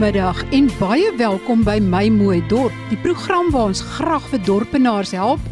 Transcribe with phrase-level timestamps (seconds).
[0.00, 5.10] Goeiemiddag en baie welkom by My Mooi Dorp, die program waar ons graag vir dorpenaars
[5.12, 5.42] help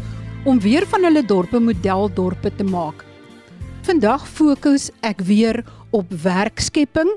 [0.49, 3.03] om weer van hulle dorpe modeldorpe te maak.
[3.85, 5.59] Vandag fokus ek weer
[5.93, 7.11] op werkskepping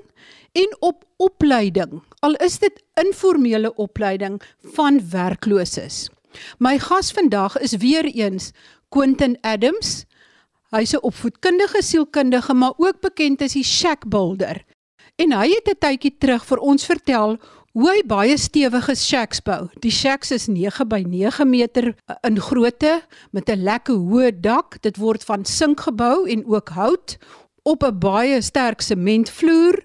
[0.61, 2.03] en op opleiding.
[2.21, 4.37] Al is dit informele opleiding
[4.77, 6.11] van werkloses.
[6.61, 8.51] My gas vandag is weer eens
[8.93, 10.05] Quentin Adams.
[10.77, 14.61] Hy's 'n opvoedkundige sielkundige, maar ook bekend as die shack builder.
[15.17, 17.39] En hy het 'n tydjie terug vir ons vertel
[17.73, 19.69] hoe hy baie stewige shacks bou.
[19.81, 23.03] Die shacks is 9 by 9 meter eh, in grootte
[23.33, 24.83] met 'n lekker hoë dak.
[24.83, 27.19] Dit word van sink gebou en ook hout
[27.63, 29.81] op 'n baie sterk sementvloer.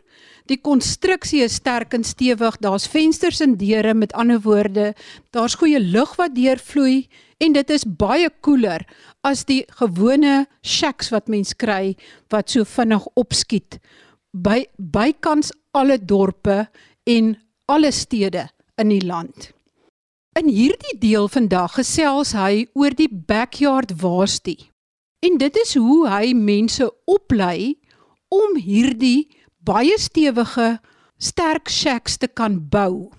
[0.45, 2.57] Die konstruksie is sterk en stewig.
[2.57, 4.95] Daar's vensters en deure, met ander woorde,
[5.31, 8.85] daar's goeie lug wat deurvloei en dit is baie koeler
[9.21, 11.95] as die gewone shacks wat mens kry
[12.29, 13.79] wat so vinnig opskiet
[14.31, 16.67] by bykans alle dorpe
[17.03, 18.47] en alle stede
[18.77, 19.51] in die land.
[20.37, 24.69] In hierdie deel vandag gesels hy oor die backyard waastie.
[25.25, 27.79] En dit is hoe hy mense oplei
[28.29, 29.29] om hierdie
[29.65, 30.77] baie stewige
[31.17, 33.09] sterk shacks te kan bou.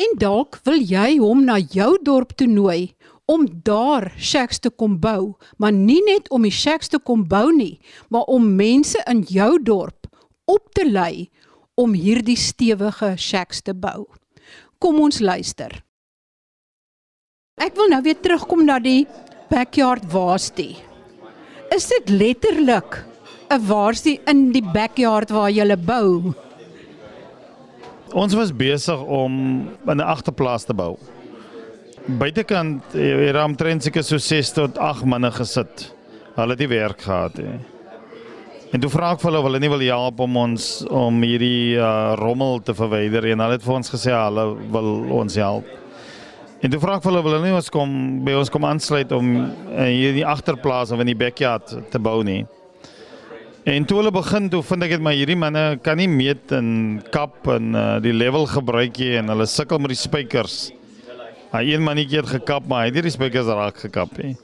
[0.00, 2.94] En dalk wil jy hom na jou dorp toe nooi
[3.30, 7.52] om daar shacks te kom bou, maar nie net om die shacks te kom bou
[7.54, 9.99] nie, maar om mense in jou dorp
[10.50, 11.30] op te lei
[11.80, 14.08] om hierdie stewige shacks te bou.
[14.82, 15.72] Kom ons luister.
[17.60, 19.04] Ek wil nou weer terugkom na die
[19.50, 20.78] backyard waastie.
[21.74, 23.04] Is dit letterlik
[23.50, 26.34] 'n waastie in die backyard waar jy bou?
[28.12, 30.96] Ons was besig om 'n agterplaas te bou.
[32.06, 35.94] Buitekant het er omtrent seker so 6 tot 8 manne gesit.
[36.34, 37.69] Hulle het die werk gehad hè.
[38.70, 40.64] En toe vra ek vir hulle of hulle nie wil help om ons
[40.94, 45.38] om hierdie uh, rommel te verwyder en hulle het vir ons gesê hulle wil ons
[45.42, 45.72] help.
[46.62, 49.10] En toe vra ek vir hulle of hulle nie ons kom by ons kom aansluit
[49.16, 52.44] om uh, hier in die agterplaas of in die backyard te bou nie.
[53.66, 56.70] En toe hulle begin toe vind ek dit maar hierdie manne kan nie meet en
[57.10, 60.60] kap en uh, die level gebruik nie en hulle sukkel met die spykers.
[61.50, 64.36] Hy een mannetjie het gekap maar hy het die spykers raak gekap nie.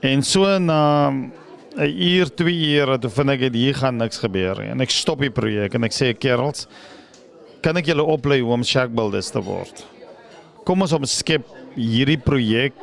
[0.00, 0.80] En so na
[1.12, 1.41] uh,
[1.76, 4.70] 'n uur, 2 ure toe vind ek dit hier gaan niks gebeur nie.
[4.70, 6.66] En ek stop die projek en ek sê kerels,
[7.62, 9.84] kan ek julle oplei hoe om shack builders te word?
[10.64, 11.46] Kom ons omskep
[11.76, 12.74] hierdie projek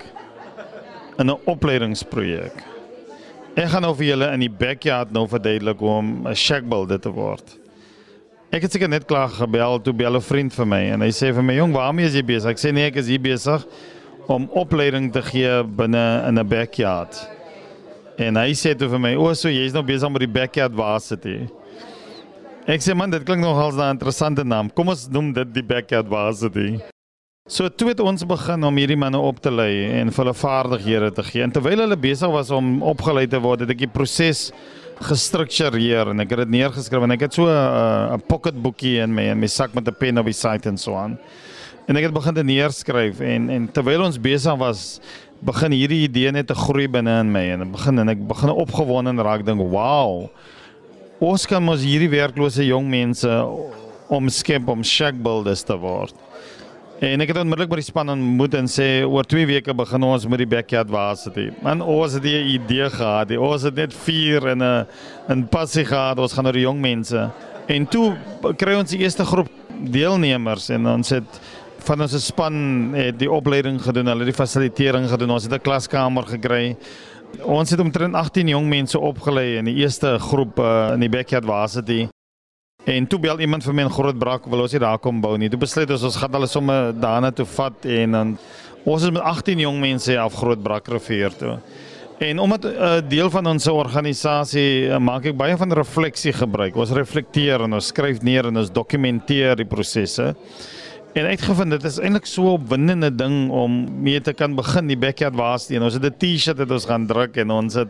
[1.20, 2.64] in 'n opleidingsprojek.
[3.56, 5.28] Ek gaan nou vir julle in die backyard nou
[5.80, 7.58] om 'n shack builder te word.
[8.52, 11.34] Ek het seker net klaar gebel toe bel 'n vriend vir my en hy sê
[11.34, 12.50] vir my jong, waarmee is jy besig?
[12.50, 13.66] Ek sê nee, ek is hier besig
[14.28, 17.39] om opleiding te gee binne in 'n backyard.
[18.20, 21.48] En hy sê toe vir my, "O, so jy's nog besig met die backyard varsity."
[22.68, 24.70] Ek sê man, dit klink nogal 'n interessante naam.
[24.70, 26.80] Kom ons noem dit die backyard varsity.
[27.48, 31.24] So toe het ons begin om hierdie manne op te lei en hulle vaardighede te
[31.24, 31.42] gee.
[31.42, 34.52] En terwyl hulle besig was om opgelei te word, het ek die proses
[35.02, 39.32] gestruktureer en ek het dit neergeskryf en ek het so 'n uh, pocketboekie in my
[39.32, 41.18] in my sak met 'n pen op die site en so aan.
[41.88, 45.00] En ek het begin te neerskryf en en terwyl ons besig was
[45.42, 49.24] begin hierdie idee net te groei binne in my en begin en ek begin opgewonde
[49.24, 50.30] raak dink wow
[51.20, 53.30] ons kan mos hierdie werklose jong mense
[54.10, 56.16] omskep om shack builders te word.
[57.00, 60.26] En ek het onmiddellik met die span ontmoet en sê oor 2 weke begin ons
[60.28, 61.46] met die backyard varsity.
[61.64, 64.88] Man ons het die idee gehad ons het net 4 in 'n
[65.30, 67.30] in passie gehad ons gaan oor die jong mense.
[67.68, 68.18] En toe
[68.58, 71.40] kry ons die eerste groep deelnemers en ons het
[71.84, 72.56] van ons span
[72.94, 75.32] het die opleiding gedoen, hulle het die fasilitering gedoen.
[75.36, 76.78] Ons het 'n klaskamer gekry.
[77.44, 81.46] Ons het omtrent 18 jong mense opgelei in die eerste groep uh, in die backyard
[81.46, 82.08] varsity.
[82.86, 85.50] En toe bel iemand vir my in Grootbrak, wil ons hier daar kom bou nie.
[85.50, 88.38] Toe besluit ons ons gaan hulle sommer daarna toe vat en dan
[88.86, 91.60] ons is met 18 jong mense af Grootbrak rivier toe.
[92.20, 96.76] En omdat 'n uh, deel van ons organisasie uh, maak ek baie van refleksie gebruik.
[96.76, 100.36] Ons reflekteer en ons skryf neer en ons dokumenteer die prosesse.
[101.18, 104.98] En uitgevind dit is eintlik so 'n opwindende ding om mee te kan begin die
[104.98, 105.82] backyard waarsteen.
[105.82, 107.90] Ons het 'n T-shirt wat ons gaan druk en ons het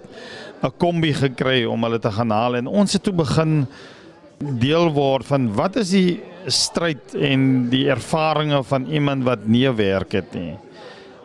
[0.64, 3.68] 'n kombi gekry om hulle te gaan haal en ons het toe begin
[4.40, 10.12] deel word van wat is die stryd en die ervarings van iemand wat nie werk
[10.12, 10.58] het nie.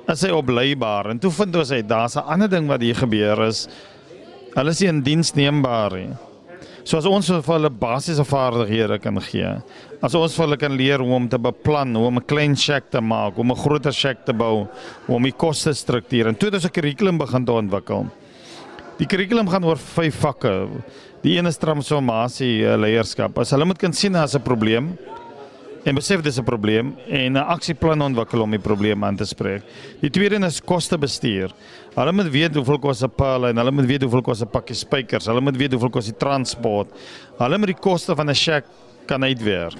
[0.09, 1.11] Is hy opleibaar?
[1.11, 3.69] En toe vind ons uit daar's 'n ander ding wat hier gebeur is.
[4.55, 6.11] Hulle is nie in diens neembaar nie.
[6.85, 9.55] So as ons vir hulle basiese vaardighede kan gee,
[10.05, 12.91] as ons vir hulle kan leer hoe om te beplan, hoe om 'n klein shack
[12.93, 14.69] te maak, hoe om 'n groter shack te bou,
[15.07, 18.11] hoe om die koste te struktureer en toe het ons 'n kurrikulum begin te ontwikkel.
[18.99, 20.69] Die kurrikulum gaan oor vyf vakke.
[21.23, 23.39] Die een is transformasie uh, leierskap.
[23.39, 24.99] As hulle moet kan sien as 'n probleem,
[25.85, 29.63] en besef dis 'n probleem en 'n aksieplan ontwikkel om die probleem aan te spreek.
[30.01, 31.51] Die tweede is kostebestuur.
[31.95, 34.75] Hulle moet weet hoeveel kos 'n paal en hulle moet weet hoeveel kos 'n pakkie
[34.75, 35.27] spykers.
[35.27, 36.89] Hulle moet weet hoeveel kos die transport.
[37.39, 38.65] Hulle moet die koste van 'n shack
[39.07, 39.79] kan uitwerk.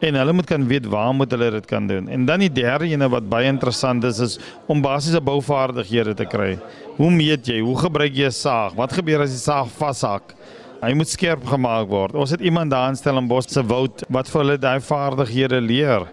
[0.00, 2.08] En hulle moet kan weet waar moet hulle dit kan doen.
[2.08, 6.58] En dan die derde ene wat baie interessant is is om basiese bouvaardighede te kry.
[6.96, 7.60] Hoe meet jy?
[7.60, 8.74] Hoe gebruik jy 'n saag?
[8.74, 10.34] Wat gebeur as die saag vashak?
[10.78, 12.14] Hy moet skerp gemaak word.
[12.14, 16.04] Ons het iemand daar in Stellenbosch se woud wat vir hulle daai vaardighede leer.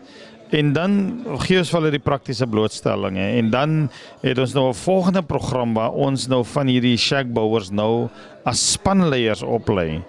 [0.57, 0.95] En dan
[1.43, 3.19] gee ons vir hulle die praktiese blootstelling.
[3.21, 3.75] En dan
[4.23, 8.09] het ons nou 'n volgende program waar ons nou van hierdie shackbouers nou
[8.43, 10.01] as spanleiers oplei.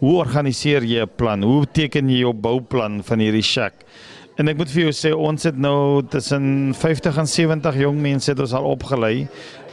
[0.00, 1.42] Hoe organiseer jy 'n plan?
[1.42, 3.72] Hoe teken jy jou bouplan van hierdie shack?
[4.40, 8.30] En ek moet vir jou sê ons het nou tussen 50 en 70 jong mense
[8.30, 9.26] het ons al opgelei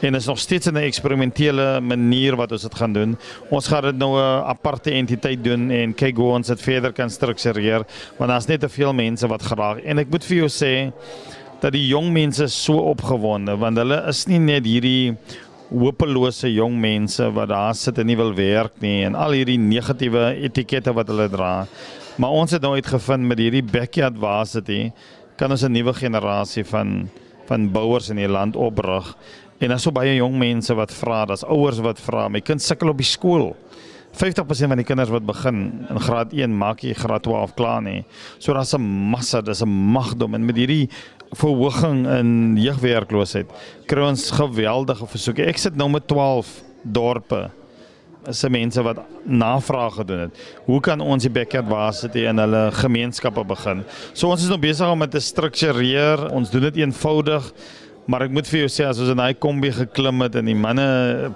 [0.04, 3.16] en is nog steeds 'n eksperimentele manier wat ons dit gaan doen.
[3.50, 7.10] Ons gaan dit nou 'n aparte entiteit doen en kyk hoe ons dit verder kan
[7.10, 7.86] struktureer
[8.18, 10.92] want daar's net te veel mense wat graag en ek moet vir jou sê
[11.60, 15.16] dat die jong mense so opgewonde want hulle is nie net hierdie
[15.70, 20.36] hopelose jong mense wat daar sit en nie wil werk nie en al hierdie negatiewe
[20.42, 21.66] etikette wat hulle dra.
[22.20, 24.90] Maar ons het nou uitgevind met hierdie backyard varsity
[25.40, 27.08] kan ons 'n nuwe generasie van
[27.48, 29.16] van bouers in die land oprig.
[29.58, 32.88] En daar's so baie jong mense wat vra, daar's ouers wat vra, my kind sukkel
[32.88, 33.56] op die skool.
[34.12, 38.04] 50% van die kinders wat begin in graad 1 maak jy graad 12 klaar nie.
[38.38, 38.80] So daar's 'n
[39.10, 40.88] massa, dis 'n magdom en met hierdie
[41.32, 43.46] verhoging in jeugwerkloosheid
[43.86, 45.46] kry ons geweldige versoeke.
[45.46, 47.50] Ek sit nou met 12 dorpe
[48.30, 50.40] se mense wat navraag gedoen het.
[50.64, 53.84] Hoe kan ons die backyard varsity in hulle gemeenskappe begin?
[54.12, 56.28] So ons is nog besig om dit te struktureer.
[56.30, 57.52] Ons doen dit eenvoudig.
[58.10, 60.56] Maar ek moet vir jou sê as ons in daai kombi geklim het en die
[60.56, 60.86] manne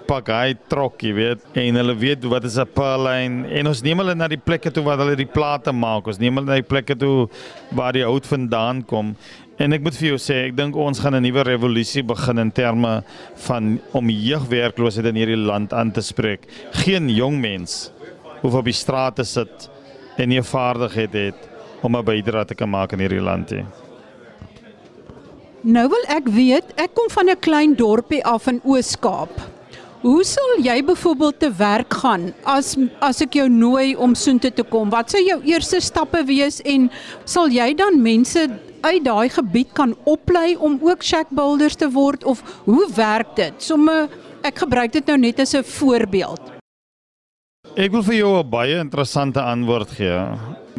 [0.09, 4.01] pak hy trok, jy weet, en hulle weet wat is 'n purline en ons neem
[4.03, 6.09] hulle na die plekke toe waar hulle die plate maak.
[6.09, 7.29] Ons neem hulle na die plekke toe
[7.71, 9.15] waar die hout vandaan kom.
[9.59, 12.51] En ek moet vir jou sê, ek dink ons gaan 'n nuwe revolusie begin in
[12.51, 13.05] terme
[13.47, 16.49] van om jeugwerkloosheid in hierdie land aan te spreek.
[16.73, 17.93] Geen jong mens
[18.43, 19.71] hoef op die straat te sit
[20.19, 21.49] en nie vaardigheid het
[21.83, 23.65] om 'n bydrae te kan maak in hierdie land nie.
[25.63, 29.54] Nou wil ek weet, ek kom van 'n klein dorpie af in Oos-Kaap.
[30.05, 34.65] Hoe sal jy byvoorbeeld te werk gaan as as ek jou nooi om soontoe te
[34.69, 34.91] kom?
[34.93, 36.91] Wat sou jou eerste stappe wees en
[37.25, 38.43] sal jy dan mense
[38.85, 43.57] uit daai gebied kan oplei om ook shack builders te word of hoe werk dit?
[43.65, 44.11] Somme
[44.45, 46.53] ek gebruik dit nou net as 'n voorbeeld.
[47.75, 50.21] Ek wil vir jou 'n baie interessante antwoord gee.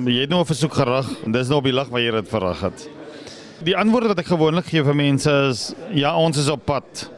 [0.06, 2.30] Jy het nou 'n versoek gerig en dis nou op die lig waar jy dit
[2.30, 2.89] verrig het.
[3.63, 7.10] Die antwoord wat ek gewoonlik gee vir mense is ja, ons is op pad.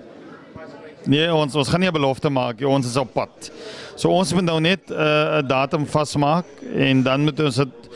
[1.07, 3.51] Nee, ons ons gaan nie 'n belofte maak nie, ons is op pad.
[3.95, 6.45] So ons moet nou net 'n uh, datum vasmaak
[6.75, 7.89] en dan moet ons dit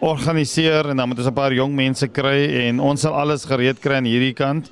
[0.00, 3.80] organiseer en dan moet ons 'n paar jong mense kry en ons sal alles gereed
[3.80, 4.70] kry aan hierdie kant.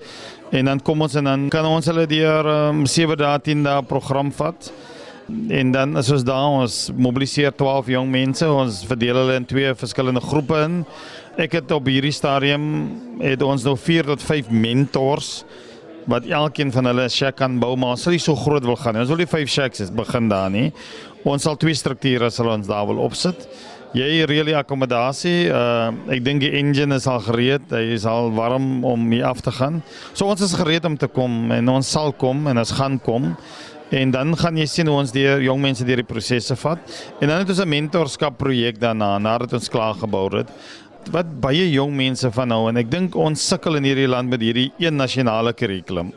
[0.52, 3.82] En dan kom ons en dan kan ons hulle deur um, 7 dae 10 dae
[3.82, 4.72] program vat.
[5.48, 9.75] En dan as ons daar ons mobiliseer 12 jong mense, ons verdeel hulle in twee
[9.75, 10.84] verskillende groepe in.
[11.38, 15.44] Ek het op hierdie stadium het ons nou 4 tot 5 mentors
[16.09, 18.76] wat elkeen van hulle 'n shack kan bou, maar ons sal nie so groot wil
[18.76, 19.00] gaan nie.
[19.00, 20.73] Ons wil nie 5 shacks begin daar nie.
[21.25, 23.49] Ons sal twee strukture sal ons daar wil opsit.
[23.92, 25.50] Jy reël die akkommodasie.
[25.50, 27.62] Uh ek dink die engine is al gereed.
[27.71, 29.83] Hy is al warm om hier af te gaan.
[30.14, 33.37] So ons is gereed om te kom en ons sal kom en ons gaan kom.
[33.90, 36.78] En dan gaan jy sien hoe ons die jong mense deur die prosesse vat.
[37.21, 40.49] En dan het ons 'n mentorskap projek daarna nadat ons klaar gebou het
[41.11, 44.43] wat baie jong mense van nou en ek dink ons sukkel in hierdie land met
[44.45, 46.12] hierdie een nasionale kurrikulum.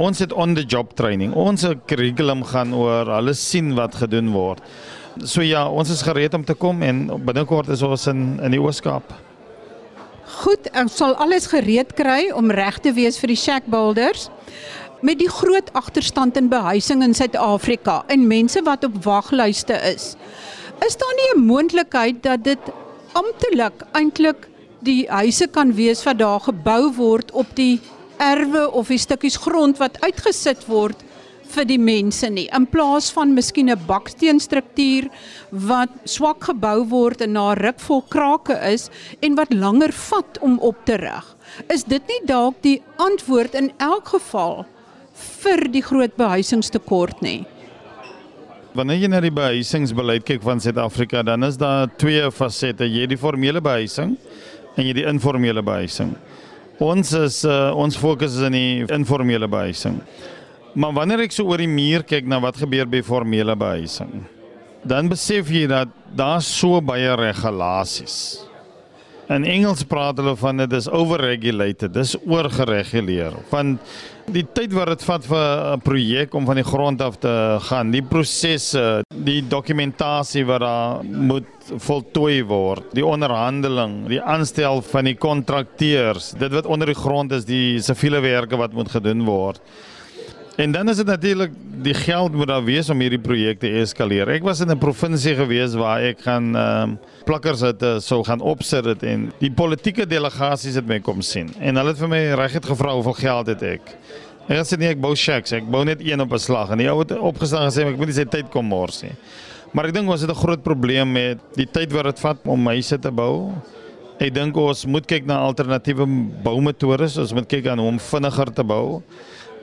[0.00, 1.34] Ons het on the job training.
[1.38, 4.62] Ons kurrikulum gaan oor hulle sien wat gedoen word.
[5.22, 8.62] So ja, ons is gereed om te kom en binnekort is ons in in die
[8.62, 9.14] Ooskaap.
[10.40, 14.30] Goed, ons sal alles gereed kry om reg te wees vir die shack builders.
[15.04, 20.14] Met die groot agterstand in behuising in Suid-Afrika en mense wat op waglyste is.
[20.82, 22.58] Is daar nie 'n moontlikheid dat dit
[23.14, 24.48] amptelik eintlik
[24.84, 27.80] die huise kan wees wat daar gebou word op die
[28.22, 31.00] erwe of die stukkies grond wat uitgesit word
[31.54, 35.08] vir die mense nie in plaas van miskien 'n baksteenstruktuur
[35.70, 38.90] wat swak gebou word en na ruk vol krake is
[39.22, 41.26] en wat langer vat om op te rig.
[41.68, 44.66] Is dit nie dalk die antwoord in elk geval
[45.14, 47.46] vir die groot behuisingstekort nie?
[48.74, 52.88] Wanneer jy na die behuisingsbeleid kyk van Suid-Afrika, dan is daar twee fasette.
[52.90, 54.16] Jy het die formele behuising
[54.74, 56.10] en jy die informele behuising.
[56.82, 60.00] Ons is uh, ons fokus is in die informele behuising.
[60.74, 64.24] Maar wanneer ek so oor die muur kyk na wat gebeur by formele behuising,
[64.82, 68.42] dan besef jy dat daar so baie regulasies.
[69.30, 73.38] In Engels praat hulle van dit is overregulated, dis oorgereguleer.
[73.54, 73.94] Want
[74.32, 77.90] die tyd wat dit vat vir 'n projek om van die grond af te gaan,
[77.90, 81.46] die prosesse, die dokumentasie wat daar moet
[81.78, 87.44] voltooi word, die onderhandeling, die aanstel van die kontrakteurs, dit wat onder die grond is,
[87.44, 89.60] die siviele werke wat moet gedoen word.
[90.56, 91.50] En dan is dit natuurlik
[91.82, 94.28] die geld moet daar wees om hierdie projekte te eskaleer.
[94.36, 98.40] Ek was in 'n provinsie gewees waar ek gaan ehm um, plakkers het sou gaan
[98.40, 101.50] opsit dit en die politieke delegasies het my kom sien.
[101.58, 103.96] En hulle het vir my reguit gevra hoeveel geld het ek.
[104.48, 106.78] Ek het sê nee, ek bou shacks, ek bou net een op 'n slag en
[106.78, 109.12] die ou het opgestaan gesê ek moet nie sy tyd kom mors nie.
[109.72, 112.66] Maar ek dink ons het 'n groot probleem met die tyd wat dit vat om
[112.66, 113.52] huise te bou.
[114.20, 116.06] Ek dink ons moet kyk na alternatiewe
[116.44, 119.02] boumetodes, ons moet kyk aan hoe om vinniger te bou.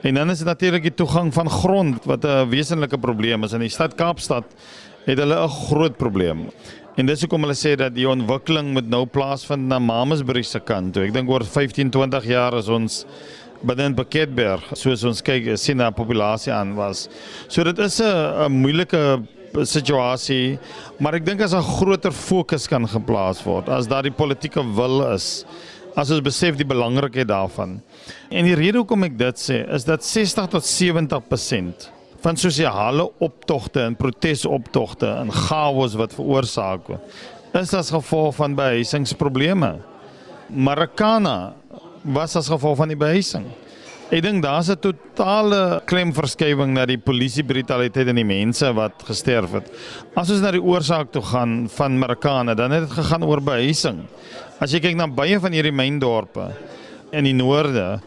[0.02, 3.60] En dan is dit natuurlik die toegang van grond wat 'n wesenlike probleem is in
[3.60, 4.44] die stad Kaapstad
[5.06, 6.50] het hulle 'n groot probleem.
[6.96, 10.96] En dis hoekom hulle sê dat die ontwikkeling moet nou plaasvind na Mamasbury se kant.
[10.96, 13.04] Ek dink oor 15, 20 jaar is ons
[13.62, 17.08] binne in Beketberg, soos ons kyk sien na populasie aan was.
[17.48, 19.22] So dit is 'n moeilike
[19.60, 20.58] situasie,
[20.98, 25.12] maar ek dink as 'n groter fokus kan geplaas word, as daar die politieke wil
[25.12, 25.44] is,
[25.96, 27.80] as ons besef die belangrikheid daarvan.
[28.30, 31.88] En die rede hoekom ek dit sê is dat 60 tot 70%
[32.22, 39.74] van sosiale optogte en protesoptogte en chaos wat veroorsaak word is as gevolg van behuisingsprobleme.
[40.48, 41.52] Marikana
[42.02, 43.44] was as gevolg van die behuising.
[44.12, 49.52] Ek dink daar's 'n totale klemverskywing na die polisie brutaliteit en die mense wat gesterf
[49.56, 49.70] het.
[50.14, 54.04] As ons na die oorsaak toe gaan van Marikana, dan het dit gegaan oor behuising.
[54.60, 56.52] As jy kyk na baie van hierdie myndorpe
[57.10, 58.02] in die noorde,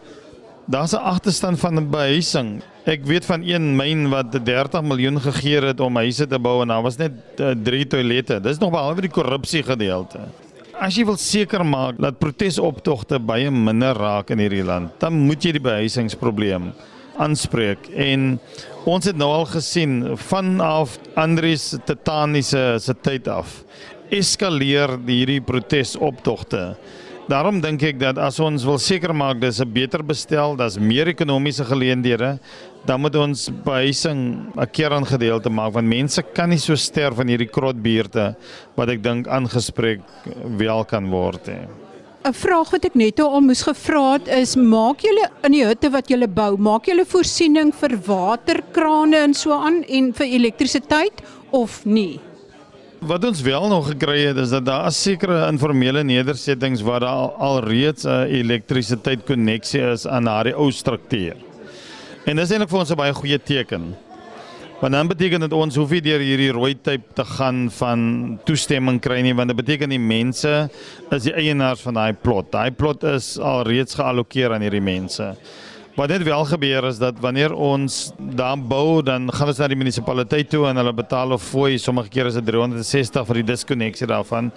[0.70, 2.62] daar's 'n agterstand van behuising.
[2.86, 6.68] Ek weet van een myn wat 30 miljoen gegee het om huise te bou en
[6.68, 8.40] daar was net 3 uh, toilette.
[8.40, 10.20] Dis nog behalwe die korrupsie gedeelte.
[10.76, 15.40] As jy wil seker maak dat protesoptogte baie minder raak in hierdie land, dan moet
[15.40, 16.68] jy die behuisingsprobleem
[17.16, 18.34] aanspreek en
[18.84, 23.62] ons het nou al gesien vanaf Andries Titaniese se tyd af
[24.12, 26.74] eskaleer hierdie protesoptogte.
[27.26, 31.08] Daarom dink ek dat as ons wil seker maak dis 'n beter bestel, daar's meer
[31.10, 32.38] ekonomiese geleenthede,
[32.86, 37.16] dan moet ons behuising 'n keer aan gedeelte maak want mense kan nie so sterf
[37.16, 38.36] van hierdie krotbuurte
[38.76, 40.00] wat ek dink aangespreek
[40.56, 41.66] wel kan word nie.
[42.26, 45.90] 'n Vraag wat ek net al moes gevra het is maak julle in die hutte
[45.90, 51.84] wat julle bou, maak julle voorsiening vir waterkrane en so aan en vir elektrisiteit of
[51.84, 52.20] nie?
[53.04, 58.04] Wat ons wel nog gekry het is dat daar sekere informele nedersettings waar daar alreeds
[58.04, 61.36] 'n elektrisiteit koneksie is aan daardie ou struktuur.
[62.24, 63.96] En dis eintlik vir ons 'n baie goeie teken.
[64.80, 69.00] Want dan beteken dit ons hoef nie deur hierdie rooi tyd te gaan van toestemming
[69.00, 70.70] kry nie want dit beteken die mense
[71.10, 72.50] is die eienaars van daai plot.
[72.52, 75.36] Daai plot is alreeds geallokeer aan hierdie mense.
[75.96, 79.78] Wat net wel gebeur is dat wanneer ons dan bou, dan gaan ons na die
[79.80, 84.06] munisipaliteit toe en hulle betaal 'n fooi, sommige kere is dit 360 vir die diskonneksie
[84.06, 84.52] daarvan.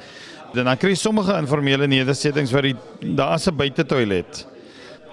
[0.54, 2.74] Dan dan kry sommige informele nedersettings waar
[3.16, 4.48] daar is 'n buitetoilet.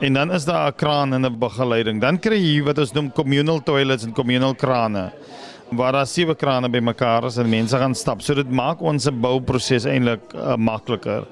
[0.01, 2.01] En dan is daar 'n kraan en 'n begeleiding.
[2.01, 5.13] Dan kry jy wat ons noem communal toilets en communal krane
[5.71, 8.23] waar daar sewe krane bymekaar is en mense gaan stap.
[8.23, 11.27] So dit maak ons bouproses eintlik uh, makliker.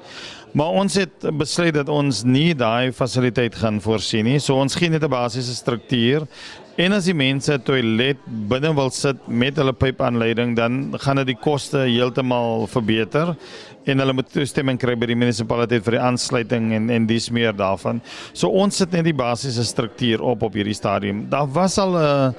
[0.54, 4.38] Maar ons het besluit dat ons nie daai fasiliteit gaan voorsien nie.
[4.38, 6.28] So ons gee net 'n basiese struktuur.
[6.78, 11.26] En as die mense 'n toilet binne wil sit met hulle pypaanleiding, dan gaan dit
[11.26, 13.36] die koste heeltemal verbeter
[13.84, 17.52] en hulle moet toestemming kry by die munisipaliteit vir die aansluiting en en dis meer
[17.52, 18.00] daarvan.
[18.32, 21.28] So ons sit net die basiese struktuur op op hierdie stadium.
[21.30, 22.34] Daar was al 'n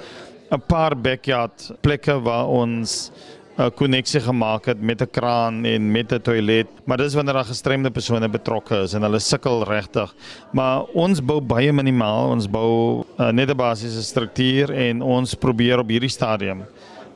[0.51, 3.11] 'n paar backyard plekke waar ons
[3.55, 7.45] 'n koneksie gemaak het met 'n kraan en met 'n toilet, maar dis wanneer daar
[7.45, 10.13] gestremde persone betrokke is en hulle sukkel regtig.
[10.51, 15.79] Maar ons bou baie minimaal, ons bou uh, net 'n basiese struktuur en ons probeer
[15.79, 16.65] op hierdie stadium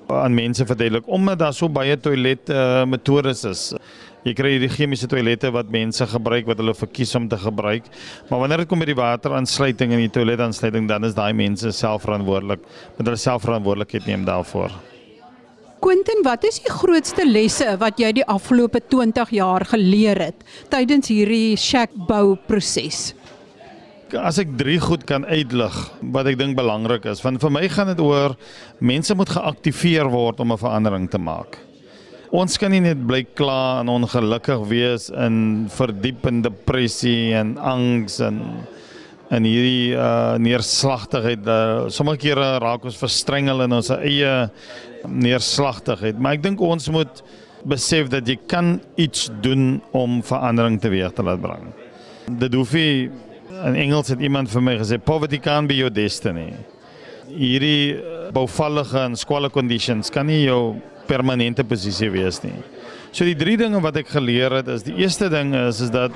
[0.08, 3.74] aan mense verduidelik omdat daar so baie toilet uh, metodes is.
[4.24, 7.84] Jy kry die chemiese toilette wat mense gebruik wat hulle verkies om te gebruik.
[8.30, 12.02] Maar wanneer dit kom by die wateraansluiting en die toiletaansluiting, dan is daai mense self
[12.02, 12.60] verantwoordelik
[12.98, 14.72] met hulle selfverantwoordelikheid neem daarvoor.
[15.80, 20.42] Quentin, wat is die grootste lesse wat jy die afgelope 20 jaar geleer het
[20.74, 23.14] tydens hierdie shack bou proses?
[24.18, 25.76] As ek drie goed kan uitlig
[26.16, 28.36] wat ek dink belangrik is, want vir my gaan dit oor
[28.84, 31.60] mense moet geaktiveer word om 'n verandering te maak.
[32.30, 38.20] Ons kan nie net bly kla en ongelukkig wees in verdiep in depressie en angs
[38.20, 38.68] en
[39.36, 41.46] in hierdie uh neerslagtigheid.
[41.46, 44.34] Uh, sommige kere raak ons verstrengel in ons eie
[45.08, 47.22] neerslagtigheid, maar ek dink ons moet
[47.68, 51.70] besef dat jy kan iets doen om verandering teweeg te laat bring.
[52.40, 53.10] Dit hoef nie
[53.66, 56.54] in Engels het iemand vir my gesê poverty can't be your destiny.
[57.30, 60.78] Hierdie eh, bouvallige en squalid conditions kan nie jou
[61.10, 62.56] permanente posisie wees nie.
[63.12, 66.16] So die drie dinge wat ek geleer het is die eerste ding is is dat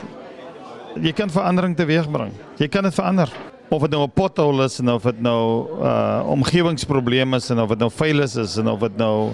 [1.01, 2.33] jy kan verandering teweegbring.
[2.59, 3.31] Jy kan dit verander.
[3.73, 7.69] Of dit nou 'n pothole is en of dit nou uh omgewingsprobleme is en of
[7.69, 9.33] dit nou vuil is, is en of dit nou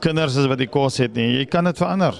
[0.00, 1.38] kinders is wat die kos het nie.
[1.38, 2.14] Jy kan dit verander.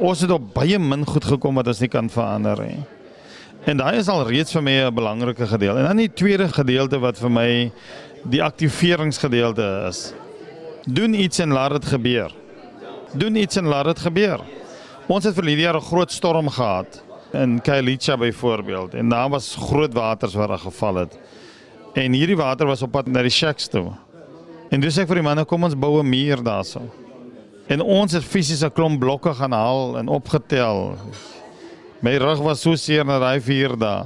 [0.00, 2.84] Ons het op baie min goed gekom wat ons nie kan verander nie.
[3.66, 5.80] En daai is al reeds vir my 'n belangrike gedeelte.
[5.80, 7.72] En dan die tweede gedeelte wat vir my
[8.24, 10.14] die aktiveringsgedeelte is.
[10.86, 12.32] Doen iets en laat dit gebeur.
[13.14, 14.40] Doen iets en laat dit gebeur.
[15.06, 19.56] Ons het vir hierdie jaar 'n groot storm gehad in Kailicha byvoorbeeld en daar was
[19.56, 21.18] groot waters wat daar geval het.
[21.92, 23.92] En hierdie water was op pad na die shacks toe.
[24.72, 26.80] En dis ek vir die manne kom ons bou 'n muur daarso.
[27.68, 30.96] En ons het fisies 'n klomp blokke gaan haal en opgetel.
[32.00, 34.04] My rug was so seer na daai 4 dae.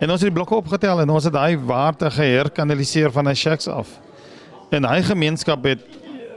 [0.00, 3.68] En ons het die blokke opgetel en ons het daai water geherkanaliseer van die shacks
[3.68, 4.00] af.
[4.70, 5.80] En hy gemeenskap het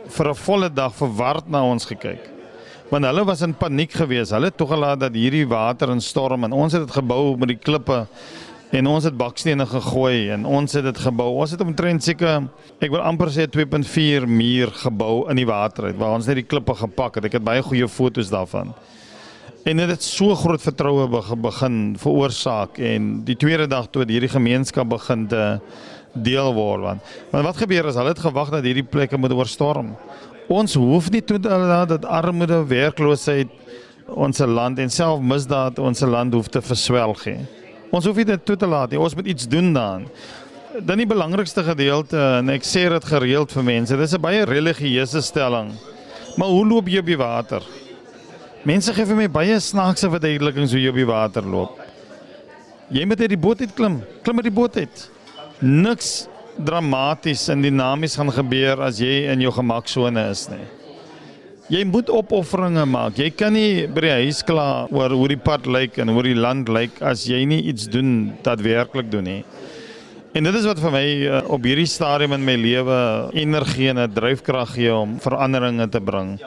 [0.08, 2.33] vir 'n volle dag verward na ons gekyk.
[2.90, 4.32] Want hulle was in paniek geweest.
[4.36, 8.04] Hulle het toegelaat dat hierdie water instorm en ons het dit gebou met die klippe
[8.74, 11.30] en ons het bakstene gegooi en ons het dit gebou.
[11.44, 12.50] Ons het omtrent seker
[12.84, 16.48] ek wil amper sê 2.4 muur gebou in die water uit waar ons net die
[16.50, 17.30] klippe gepak het.
[17.30, 18.74] Ek het baie goeie foto's daarvan.
[19.64, 21.08] En dit het so groot vertroue
[21.40, 25.44] begin veroorsaak en die tweede dag toe hierdie gemeenskap begin te
[26.14, 29.94] deel word want want wat gebeur as hulle het gewag dat hierdie plekke moet oorstorm
[30.48, 33.50] ons hoef nie toe dat armoede werkloosheid
[34.08, 37.46] ons land en self misdaad ons land hoef te verswelg nie.
[37.94, 39.00] Ons hoef dit toe te laat nie.
[39.00, 40.08] Ons moet iets doen dan.
[40.82, 45.22] Dan die belangrikste gedeelte en ek sê dit gereeld vir mense dis 'n baie religieuse
[45.22, 45.72] stelling.
[46.38, 47.62] Maar hoe loop jy op die water?
[48.64, 51.80] Mense gee vir my baie snaakse verduidelikings hoe jy op die water loop.
[52.90, 54.02] Jy moet uit die boot uit klim.
[54.24, 55.10] Klim uit die boot uit.
[55.60, 60.64] Niks dramaties en dinamies gaan gebeur as jy in jou gemaksone is nie.
[61.72, 63.18] Jy moet opofferinge maak.
[63.18, 66.36] Jy kan nie by die huis kla oor hoe die pad lyk en hoe die
[66.36, 69.42] land lyk as jy nie iets doen dat werklik doen nie.
[70.34, 73.00] En dit is wat vir my uh, op hierdie stadium in my lewe
[73.38, 76.40] energie en 'n dryfkrag gee om veranderinge te bring.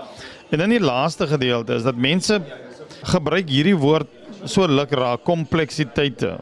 [0.50, 2.40] En dan die laaste gedeelte is dat mense
[3.02, 4.10] gebruik hierdie woord
[4.44, 6.36] so lukraak kompleksiteite.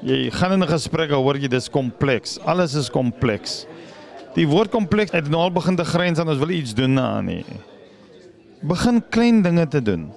[0.00, 2.38] Jy gaan in 'n gesprek hoor jy dis kompleks.
[2.44, 3.66] Alles is kompleks.
[4.34, 7.24] Die woord kompleks het nou al begin te grens aan ons wil iets doen aan
[7.24, 7.44] nie.
[8.62, 10.10] Begin klein dinge te doen.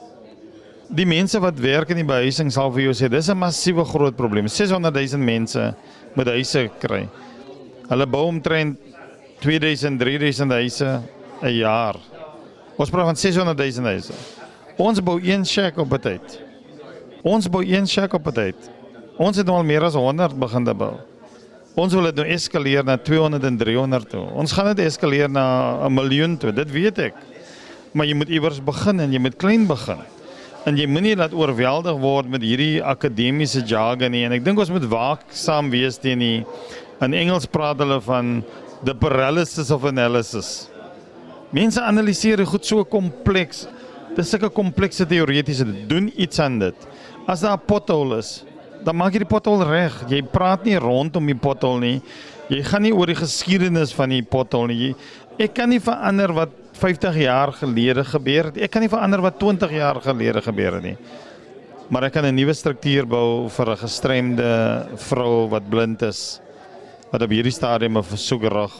[0.89, 4.15] Die mense wat werk in die behuising sal vir jou sê dis 'n massiewe groot
[4.15, 4.47] probleem.
[4.47, 5.75] 600 000 mense
[6.15, 7.09] moet huise kry.
[7.89, 8.77] Hulle bou omtrent
[9.41, 11.01] 2000 3000 huise
[11.41, 11.95] 'n jaar.
[12.77, 14.13] Ons praat van 600 000 huise.
[14.77, 16.41] Ons bou een shack op 'n tyd.
[17.23, 18.82] Ons bou een shack op 'n tyd.
[19.21, 20.95] Ons het nou al meer as 100 begin te bou.
[21.77, 24.23] Ons wil dit nou eskaleer na 200 en 300 toe.
[24.37, 26.51] Ons gaan dit eskaleer na 'n miljoen toe.
[26.51, 27.15] Dit weet ek.
[27.93, 30.01] Maar jy moet iewers begin en jy moet klein begin.
[30.65, 34.23] En jy moenie laat oorweldig word met hierdie akademiese jargon nie.
[34.25, 36.45] En ek dink ons moet waaksaam wees teen die
[37.01, 38.43] in Engels praat hulle van
[38.85, 40.69] the paralysis of analysis.
[41.51, 43.67] Mense analiseer goed so kompleks.
[44.15, 46.75] Dis sulke komplekse teoretiese doen iets aan dit.
[47.27, 48.43] As daar 'n pothole is,
[48.83, 49.95] dan maak jy die pothol reg.
[50.11, 51.97] Jy praat nie rondom die pothol nie.
[52.51, 54.93] Jy gaan nie oor die geskiedenis van die pothol nie.
[55.41, 58.59] Ek kan nie verander wat 50 jaar gelede gebeur het.
[58.65, 60.97] Ek kan nie verander wat 20 jaar gelede gebeur het nie.
[61.89, 66.39] Maar ek kan 'n nuwe struktuur bou vir 'n gestremde vrou wat blind is
[67.11, 68.73] wat op hierdie stadium 'n versoek rig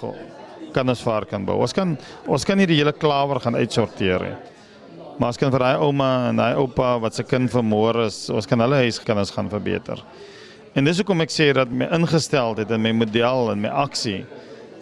[0.74, 1.62] kan ons vir haar kan bou.
[1.62, 4.53] Ons kan ons kan nie die hele klawer gaan uitsorteer nie.
[5.18, 8.48] Maar ons kan vir daai ouma en daai oupa wat se kind vermoor is, ons
[8.50, 10.02] kan hulle huis kan ons gaan verbeter.
[10.74, 14.24] En dis hoekom ek sê dat my ingesteldheid en my model en my aksie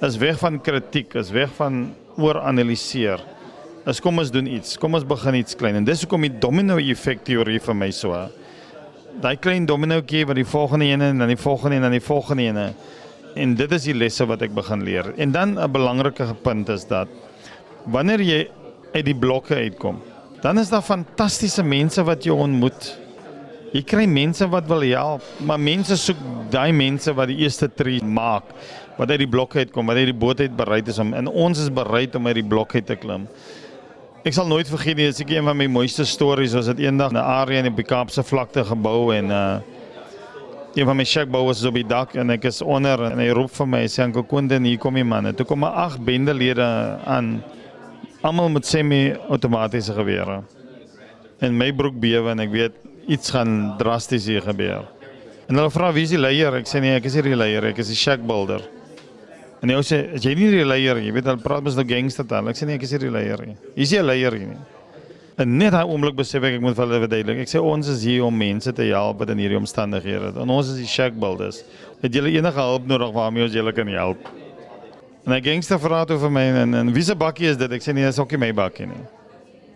[0.02, 3.20] is weg van kritiek, is weg van ooranaliseer.
[3.90, 4.78] Is kom ons doen iets.
[4.80, 5.80] Kom ons begin iets klein.
[5.82, 8.16] En dis hoekom die domino effek teorie vir my so.
[9.22, 12.48] Daai klein dominoetjie wat die volgende een en dan die volgende en dan die volgende
[12.48, 12.62] een.
[13.42, 15.12] En dit is die lesse wat ek begin leer.
[15.18, 17.08] En dan 'n belangrike punt is dat
[17.86, 18.48] wanneer jy
[18.94, 20.02] uit die blokke uitkom,
[20.42, 22.92] dan is daar fantastiese mense wat jy ontmoet.
[23.72, 26.20] Jy kry mense wat wil help, maar mense soek
[26.52, 28.50] daai mense wat die eerste tree maak,
[28.98, 31.62] wat uit die blokke uitkom, wat uit die boot uit bereid is om en ons
[31.62, 33.30] is bereid om uit die blokke te klim.
[34.28, 37.14] Ek sal nooit vergeet nie, dis ek een van my mooiste stories was dit eendag
[37.14, 39.60] 'n area in die Kaapse vlakte gebou en uh
[40.76, 43.52] een van my shackbouers is op die dak en ek is onder en hy roep
[43.52, 45.34] vir my sê Anko Konde hier kom die manne.
[45.34, 46.64] Toe kom maar ag bendelede
[47.04, 47.44] aan
[48.22, 50.42] almal met semi-outomatiese gewere.
[51.42, 52.76] En my broek bewe en ek weet
[53.10, 54.86] iets gaan drasties hier gebeur.
[55.50, 56.54] En hulle vra wie is die leier?
[56.62, 58.62] Ek sê nee, ek is nie die leier, ek is die shack builder.
[59.62, 62.28] En hy sê as jy nie die leier, jy weet hulle praat mos nou gangster
[62.30, 62.50] taal.
[62.50, 63.58] Ek sê nee, ek is nie die leier nie.
[63.74, 64.60] Hier is jy leier nie.
[65.42, 67.42] En net daai oomblik besef ek ek moet hulle verduidelik.
[67.44, 70.36] Ek sê ons is hier om mense te help wat in hierdie omstandighede.
[70.44, 71.64] En ons is die shack builders.
[72.04, 74.30] Het julle enige hulp nodig waarmee ons julle kan help?
[75.26, 75.78] En hy gangster
[76.10, 77.72] toe vir my en en wie se bakkie is dit?
[77.72, 79.02] Ek sê nee, dis ook nie my bakkie nie.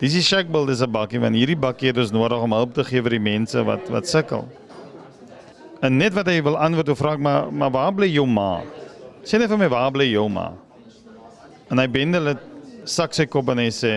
[0.01, 2.84] Dis die shack builder se bakkie want hierdie bakkie het ons nodig om hulp te
[2.88, 4.47] gee vir die mense wat wat sukkel.
[5.86, 8.63] En net wat hy wil antwoord, hoe vra maar maar waar bly jou ma?
[9.25, 10.49] Sê net vir my waar bly jou ma?
[11.69, 12.49] En hy bendel dit
[12.89, 13.93] sak sy kop en hy sê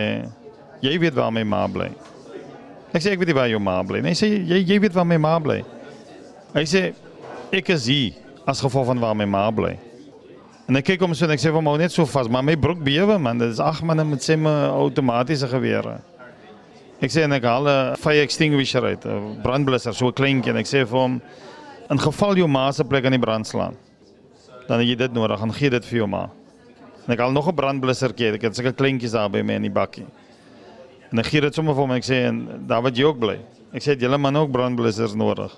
[0.85, 1.89] jy weet waar my ma bly.
[2.93, 4.13] Ek sê ek weet nie waar jou ma bly nie.
[4.13, 5.63] Hy sê jy jy weet waar my ma bly.
[6.53, 6.89] Hy sê
[7.53, 9.79] ek is hier as gevolg van waar my ma bly.
[10.69, 12.43] En ek kyk hom so en ek sê vir hom hou net so vas, maar
[12.45, 15.95] my broek bewe man, dit is ag manne met sê my outomatiese gewere.
[17.01, 20.57] Ek sê en ek haal 'n fire extinguisher uit, 'n brandblusser, so 'n kleintjie en
[20.61, 21.21] ek sê vir hom
[21.89, 23.73] in geval jou ma se plek aan die brand slaan,
[24.67, 26.29] dan het jy dit nodig, gaan gee dit vir jou ma.
[27.07, 29.73] En ek haal nog 'n brandblussertjie, ek het sulke kleintjies daar by my in die
[29.73, 30.05] bakkie.
[31.11, 33.19] En ek gee dit sommer vir hom en ek sê en daar wat jy ook
[33.19, 33.39] bly.
[33.73, 35.51] Ek sê julle man ook brandblussers nodig.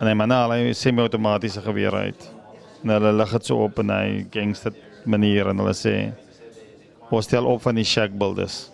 [0.00, 2.35] En hy man al hy semi-outomatiese gewere uit.
[2.86, 4.74] En hulle lig dit so op en hy gangster
[5.10, 5.94] manier en hulle sê
[7.10, 8.68] ons stel op van die shack builders.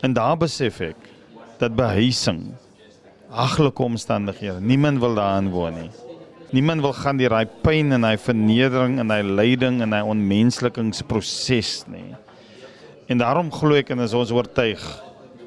[0.00, 1.10] En daar besef ek
[1.60, 2.54] dat behuising
[3.36, 5.90] haglike omstandighede, niemand wil daarin woon nie.
[6.56, 11.82] Niemand wil gaan deur daai pyn en daai vernedering en daai lyding en daai onmenslikingsproses
[11.92, 12.14] nie.
[13.12, 14.80] En daarom glo ek en is ons oortuig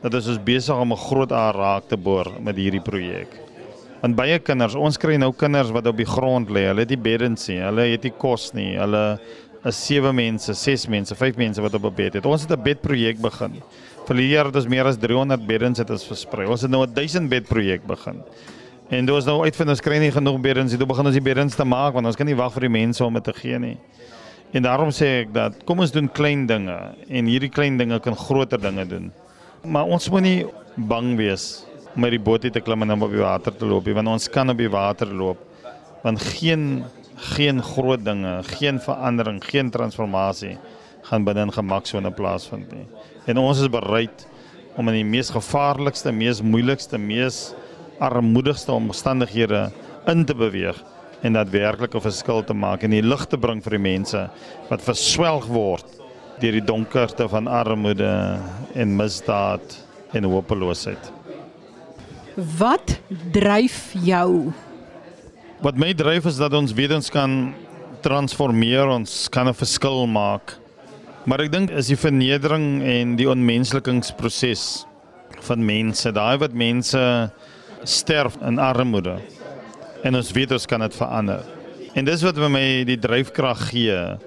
[0.03, 3.48] dat ons is besig om 'n groot aar raak te boor met hierdie projek.
[3.99, 6.69] Want baie kinders, ons kry nou kinders wat op die grond lê.
[6.69, 8.77] Hulle het nie beddens nie, hulle het nie kos nie.
[8.79, 9.03] Hulle
[9.67, 12.25] is sewe mense, ses mense, vyf mense wat op 'n bed het.
[12.25, 13.61] Ons het 'n bedprojek begin.
[14.07, 16.47] Verlede jaar het ons meer as 300 beddens het ons versprei.
[16.47, 18.23] Ons het nou 'n 1000 bed projek begin.
[18.89, 20.77] En dit was nou uitvind ons kry nie genoeg beddens nie.
[20.77, 23.05] Toe begin ons die beddens te maak want ons kan nie wag vir die mense
[23.05, 23.77] om dit te gee nie.
[24.51, 28.15] En daarom sê ek dat kom ons doen klein dinge en hierdie klein dinge kan
[28.15, 29.11] groter dinge doen.
[29.63, 33.23] Maar ons moet nie bang wees om met die boot te klim en op die
[33.23, 35.45] water te loop nie, want ons kan op die water loop.
[36.03, 36.83] Want geen
[37.19, 40.57] geen groot dinge, geen verandering, geen transformasie
[41.01, 42.85] gaan binne in gemaksone plaasvind nie.
[43.27, 44.25] En ons is bereid
[44.79, 47.49] om in die mees gevaarlikste, mees moeilikste, mees
[47.99, 49.67] armoedigste omstandighede
[50.07, 50.79] in te beweeg
[51.21, 54.29] en daadwerklik 'n verskil te maak en die lig te bring vir die mense
[54.69, 55.85] wat verswelg word
[56.39, 58.39] deur die donkerte van armoede
[58.73, 59.77] en misdaad
[60.13, 61.18] en hopeloosheid.
[62.39, 62.99] Wat
[63.31, 64.53] dryf jou?
[65.59, 67.53] Wat my dryf is dat ons weet ons kan
[68.03, 70.55] transformeer, ons kan 'n verskil maak.
[71.25, 74.85] Maar ek dink is die vernedering en die onmenslikingsproses
[75.41, 77.31] van mense, daai wat mense
[77.83, 79.19] sterf in armoede.
[80.03, 81.43] En ons weet ons kan dit verander.
[81.93, 84.17] En dis wat vir my die dryfkrag gee.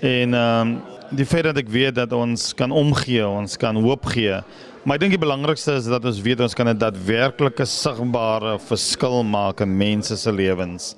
[0.00, 4.04] En ehm um, die feit dat ek weet dat ons kan omgee, ons kan hoop
[4.12, 4.42] gee.
[4.88, 9.20] Maar ek dink die belangrikste is dat ons weet ons kan 'n daadwerklike sigbare verskil
[9.20, 10.96] maak in mense se lewens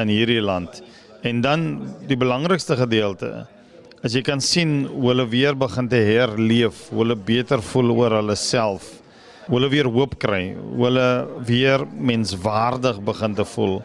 [0.00, 0.80] in hierdie land.
[1.22, 3.46] En dan die belangrikste gedeelte
[4.02, 8.10] as jy kan sien hoe hulle weer begin te herleef, hoe hulle beter voel oor
[8.10, 8.88] hulle self,
[9.48, 13.82] hoe hulle weer hoop kry, hoe hulle weer menswaardig begin te voel.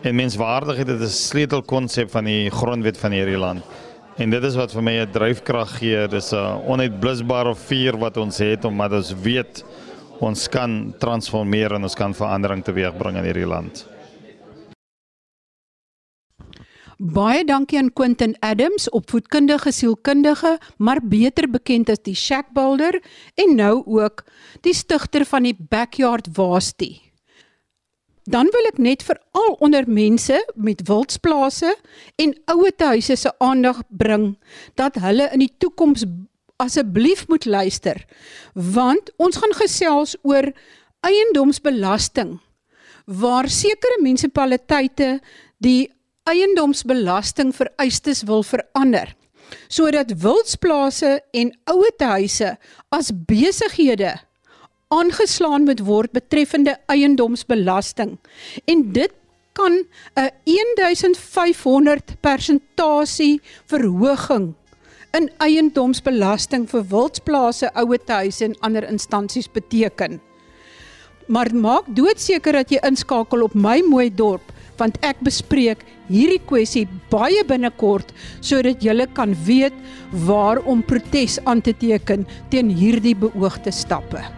[0.00, 3.62] En menswaardigheid is 'n sleutelkonsep van die grondwet van hierdie land.
[4.18, 6.08] En dit is wat vir my 'n dryfkrag gee.
[6.08, 9.64] Dis 'n onuitblusbare vuur wat ons het omdat ons weet
[10.18, 13.86] ons kan transformeer en ons kan verandering teweegbring in hierdie land.
[16.98, 23.00] Baie dankie aan Quentin Adams, opvoedkundige sielkundige, maar beter bekend as die Shack Builder
[23.34, 24.24] en nou ook
[24.60, 27.07] die stigter van die Backyard Waastie.
[28.28, 31.70] Dan wil ek net vir al onder mense met wildsplase
[32.20, 34.34] en ouetehuise se aandag bring
[34.76, 36.04] dat hulle in die toekoms
[36.60, 38.02] asseblief moet luister
[38.52, 40.50] want ons gaan gesels oor
[41.06, 42.36] eiendomsbelasting
[43.22, 45.20] waar sekere munisipaliteite
[45.64, 45.88] die
[46.28, 49.14] eiendomsbelasting vereistes wil verander
[49.72, 52.56] sodat wildsplase en ouetehuise
[52.92, 54.18] as besighede
[54.88, 58.16] aangeslaan moet word betreffende eiendomsbelasting
[58.64, 59.12] en dit
[59.52, 59.84] kan
[60.16, 64.54] 'n 1500 persentasie verhoging
[65.12, 70.20] in eiendomsbelasting vir wildsplase, ouetehuise en ander instansies beteken.
[71.26, 76.86] Maar maak doodseker dat jy inskakel op my mooi dorp want ek bespreek hierdie kwessie
[77.10, 79.74] baie binnekort sodat julle kan weet
[80.12, 84.37] waar om protes aan te teken teen hierdie beoogde stappe.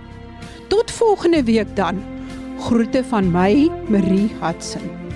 [0.71, 2.03] Tot volgende week dan.
[2.59, 5.10] Groete van my, Marie Hudson.